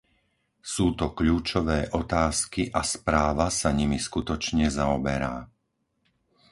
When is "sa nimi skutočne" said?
3.59-4.65